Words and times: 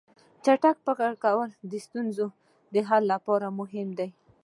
چټک 0.43 0.77
فکر 0.85 1.11
کول 1.23 1.49
د 1.71 1.73
ستونزو 1.85 2.27
د 2.73 2.75
حل 2.87 3.03
لپاره 3.13 3.47
مهم 3.59 3.87
دي. 3.99 4.09